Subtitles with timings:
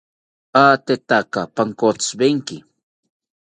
[0.63, 2.57] Atetaka pankotziwenki